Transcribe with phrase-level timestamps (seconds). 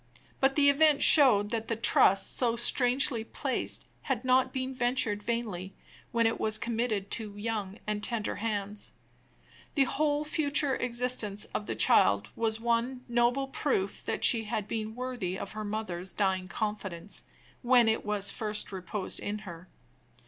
[0.39, 5.75] But the event showed that the trust so strangely placed had not been ventured vainly
[6.11, 8.93] when it was committed to young and tender hands.
[9.75, 14.95] The whole future existence of the child was one noble proof that she had been
[14.95, 17.21] worthy of her mother's dying confidence,
[17.61, 19.67] when it was first reposed in her.